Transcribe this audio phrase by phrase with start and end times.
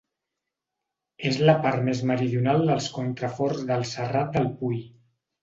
[1.31, 4.83] És la part més meridional dels contraforts del Serrat del Pui.